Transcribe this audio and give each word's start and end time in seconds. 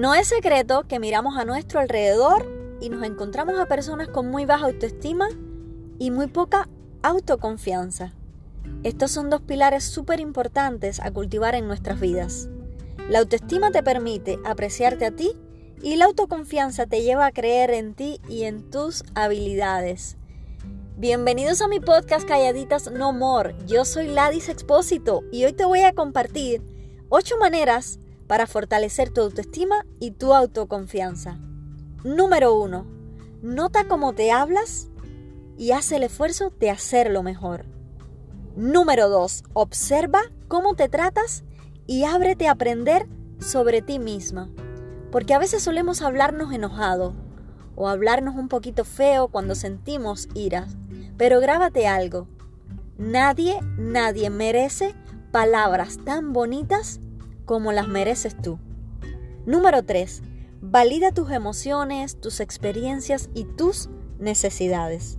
No 0.00 0.14
es 0.14 0.28
secreto 0.28 0.88
que 0.88 0.98
miramos 0.98 1.36
a 1.36 1.44
nuestro 1.44 1.78
alrededor 1.78 2.50
y 2.80 2.88
nos 2.88 3.04
encontramos 3.04 3.60
a 3.60 3.66
personas 3.66 4.08
con 4.08 4.30
muy 4.30 4.46
baja 4.46 4.64
autoestima 4.64 5.28
y 5.98 6.10
muy 6.10 6.26
poca 6.26 6.70
autoconfianza. 7.02 8.14
Estos 8.82 9.10
son 9.10 9.28
dos 9.28 9.42
pilares 9.42 9.84
súper 9.84 10.18
importantes 10.18 11.00
a 11.00 11.10
cultivar 11.10 11.54
en 11.54 11.66
nuestras 11.66 12.00
vidas. 12.00 12.48
La 13.10 13.18
autoestima 13.18 13.72
te 13.72 13.82
permite 13.82 14.38
apreciarte 14.42 15.04
a 15.04 15.10
ti 15.10 15.32
y 15.82 15.96
la 15.96 16.06
autoconfianza 16.06 16.86
te 16.86 17.02
lleva 17.02 17.26
a 17.26 17.32
creer 17.32 17.70
en 17.70 17.92
ti 17.92 18.22
y 18.26 18.44
en 18.44 18.70
tus 18.70 19.04
habilidades. 19.14 20.16
Bienvenidos 20.96 21.60
a 21.60 21.68
mi 21.68 21.78
podcast 21.78 22.26
Calladitas 22.26 22.90
No 22.90 23.12
More. 23.12 23.54
Yo 23.66 23.84
soy 23.84 24.08
Ladis 24.08 24.48
Expósito 24.48 25.24
y 25.30 25.44
hoy 25.44 25.52
te 25.52 25.66
voy 25.66 25.82
a 25.82 25.92
compartir 25.92 26.62
8 27.10 27.36
maneras 27.38 27.98
para 28.30 28.46
fortalecer 28.46 29.10
tu 29.10 29.22
autoestima 29.22 29.84
y 29.98 30.12
tu 30.12 30.34
autoconfianza. 30.34 31.40
Número 32.04 32.54
1. 32.54 32.86
Nota 33.42 33.88
cómo 33.88 34.12
te 34.12 34.30
hablas 34.30 34.88
y 35.58 35.72
haz 35.72 35.90
el 35.90 36.04
esfuerzo 36.04 36.52
de 36.60 36.70
hacerlo 36.70 37.24
mejor. 37.24 37.64
Número 38.54 39.08
2. 39.08 39.42
Observa 39.52 40.20
cómo 40.46 40.76
te 40.76 40.88
tratas 40.88 41.42
y 41.88 42.04
ábrete 42.04 42.46
a 42.46 42.52
aprender 42.52 43.08
sobre 43.40 43.82
ti 43.82 43.98
misma. 43.98 44.48
Porque 45.10 45.34
a 45.34 45.40
veces 45.40 45.64
solemos 45.64 46.00
hablarnos 46.00 46.52
enojado 46.52 47.16
o 47.74 47.88
hablarnos 47.88 48.36
un 48.36 48.46
poquito 48.46 48.84
feo 48.84 49.26
cuando 49.26 49.56
sentimos 49.56 50.28
ira. 50.36 50.68
Pero 51.16 51.40
grábate 51.40 51.88
algo. 51.88 52.28
Nadie, 52.96 53.58
nadie 53.76 54.30
merece 54.30 54.94
palabras 55.32 55.98
tan 56.04 56.32
bonitas 56.32 57.00
como 57.50 57.72
las 57.72 57.88
mereces 57.88 58.36
tú. 58.40 58.60
Número 59.44 59.82
3. 59.82 60.22
Valida 60.60 61.10
tus 61.10 61.32
emociones, 61.32 62.20
tus 62.20 62.38
experiencias 62.38 63.28
y 63.34 63.42
tus 63.42 63.90
necesidades. 64.20 65.18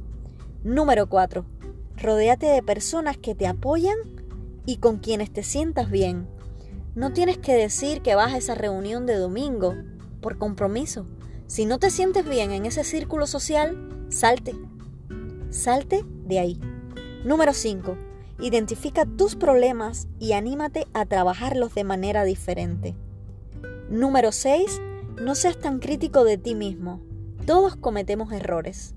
Número 0.64 1.10
4. 1.10 1.46
Rodéate 1.98 2.46
de 2.46 2.64
personas 2.64 3.18
que 3.18 3.36
te 3.36 3.48
apoyan 3.48 3.98
y 4.66 4.78
con 4.78 5.00
quienes 5.00 5.34
te 5.34 5.44
sientas 5.44 5.92
bien. 5.92 6.30
No 6.96 7.12
tienes 7.12 7.38
que 7.38 7.54
decir 7.54 8.02
que 8.02 8.16
vas 8.16 8.32
a 8.32 8.38
esa 8.38 8.56
reunión 8.56 9.06
de 9.06 9.16
domingo 9.16 9.76
por 10.22 10.38
compromiso. 10.38 11.08
Si 11.48 11.66
no 11.66 11.80
te 11.80 11.90
sientes 11.90 12.24
bien 12.26 12.52
en 12.52 12.66
ese 12.66 12.86
círculo 12.86 13.28
social, 13.28 14.08
salte. 14.08 14.56
Salte 15.50 16.06
de 16.28 16.40
ahí. 16.40 16.62
Número 17.26 17.54
5. 17.54 18.11
Identifica 18.42 19.06
tus 19.06 19.36
problemas 19.36 20.08
y 20.18 20.32
anímate 20.32 20.88
a 20.94 21.06
trabajarlos 21.06 21.76
de 21.76 21.84
manera 21.84 22.24
diferente. 22.24 22.96
Número 23.88 24.32
6. 24.32 24.82
No 25.22 25.36
seas 25.36 25.60
tan 25.60 25.78
crítico 25.78 26.24
de 26.24 26.40
ti 26.40 26.56
mismo. 26.56 27.02
Todos 27.46 27.76
cometemos 27.76 28.34
errores. 28.34 28.96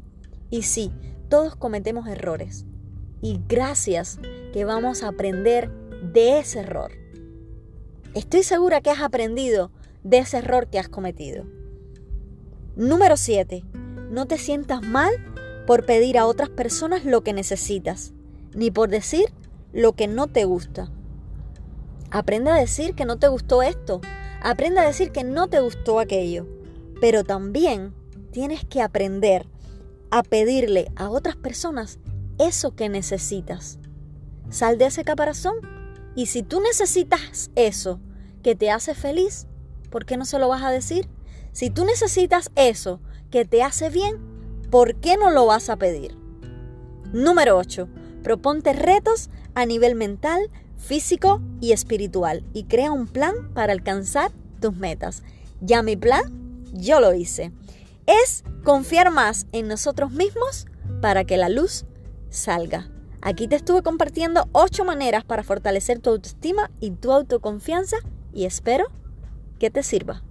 Y 0.49 0.63
sí, 0.63 0.93
todos 1.29 1.57
cometemos 1.57 2.09
errores. 2.09 2.65
Y 3.21 3.39
gracias 3.47 4.19
que 4.55 4.65
vamos 4.65 5.03
a 5.03 5.09
aprender 5.09 5.71
de 6.11 6.39
ese 6.39 6.61
error. 6.61 6.93
Estoy 8.15 8.45
segura 8.45 8.81
que 8.81 8.91
has 8.91 9.03
aprendido 9.03 9.71
de 10.05 10.19
ese 10.19 10.39
error 10.39 10.69
que 10.69 10.79
has 10.79 10.89
cometido. 10.89 11.45
Número 12.77 13.19
7. 13.19 13.63
No 14.11 14.25
te 14.25 14.39
sientas 14.39 14.81
mal 14.81 15.13
por 15.67 15.85
pedir 15.85 16.17
a 16.17 16.25
otras 16.25 16.49
personas 16.49 17.05
lo 17.05 17.23
que 17.23 17.35
necesitas 17.35 18.14
ni 18.55 18.71
por 18.71 18.89
decir 18.89 19.27
lo 19.73 19.93
que 19.93 20.07
no 20.07 20.27
te 20.29 20.45
gusta. 20.45 20.91
Aprende 22.11 22.51
a 22.51 22.55
decir 22.55 22.95
que 22.95 23.05
no 23.05 23.19
te 23.19 23.29
gustó 23.29 23.63
esto. 23.63 24.01
Aprende 24.41 24.81
a 24.81 24.87
decir 24.87 25.11
que 25.11 25.25
no 25.25 25.49
te 25.49 25.61
gustó 25.61 25.99
aquello. 25.99 26.47
Pero 27.01 27.25
también 27.25 27.93
tienes 28.31 28.65
que 28.65 28.83
aprender 28.83 29.47
a 30.11 30.23
pedirle 30.23 30.93
a 30.97 31.11
otras 31.11 31.35
personas 31.37 31.99
eso 32.39 32.75
que 32.77 32.89
necesitas. 32.89 33.79
Sal 34.51 34.79
de 34.79 34.87
ese 34.87 35.05
caparazón 35.05 35.57
y 36.15 36.27
si 36.27 36.43
tú 36.43 36.61
necesitas 36.61 37.51
eso 37.57 37.99
que 38.43 38.55
te 38.55 38.71
hace 38.71 38.95
feliz, 38.95 39.47
¿por 39.91 40.05
qué 40.05 40.17
no 40.17 40.25
se 40.25 40.39
lo 40.39 40.49
vas 40.49 40.63
a 40.63 40.71
decir? 40.71 41.09
Si 41.53 41.71
tú 41.71 41.85
necesitas 41.85 42.51
eso 42.55 43.01
que 43.31 43.45
te 43.45 43.63
hace 43.63 43.91
bien, 43.91 44.19
¿por 44.71 44.97
qué 44.97 45.17
no 45.17 45.31
lo 45.31 45.47
vas 45.47 45.69
a 45.69 45.77
pedir? 45.77 46.17
Número 47.13 47.57
8. 47.57 47.89
Proponte 48.25 48.73
retos 48.73 49.29
a 49.55 49.67
nivel 49.67 49.95
mental, 49.95 50.51
físico 50.79 51.43
y 51.61 51.73
espiritual 51.73 52.43
y 52.55 52.65
crea 52.65 52.91
un 52.91 53.07
plan 53.07 53.35
para 53.53 53.73
alcanzar 53.73 54.33
tus 54.61 54.75
metas. 54.75 55.23
Ya 55.61 55.83
mi 55.83 55.95
plan, 55.95 56.65
yo 56.73 57.01
lo 57.01 57.13
hice. 57.13 57.53
Es 58.07 58.43
confiar 58.65 59.11
más 59.11 59.47
en 59.53 59.69
nosotros 59.69 60.11
mismos 60.11 60.67
para 61.03 61.25
que 61.25 61.37
la 61.37 61.51
luz 61.51 61.85
salga. 62.31 62.91
Aquí 63.21 63.47
te 63.47 63.57
estuve 63.57 63.83
compartiendo 63.83 64.49
8 64.53 64.85
maneras 64.85 65.23
para 65.25 65.43
fortalecer 65.43 66.01
tu 66.01 66.11
autoestima 66.11 66.71
y 66.81 66.93
tu 66.93 67.13
autoconfianza 67.13 67.99
y 68.33 68.47
espero 68.47 68.87
que 69.59 69.71
te 69.71 69.83
sirva. 69.83 70.23